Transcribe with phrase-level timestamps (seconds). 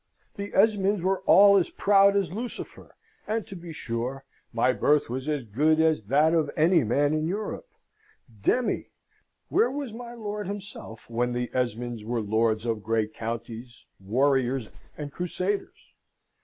[0.33, 2.95] The Esmonds were all as proud as Lucifer;
[3.27, 7.27] and, to be sure, my birth was as good as that of any man in
[7.27, 7.67] Europe.
[8.41, 8.87] Demmy!
[9.49, 15.11] Where was my lord himself when the Esmonds were lords of great counties, warriors, and
[15.11, 15.93] Crusaders?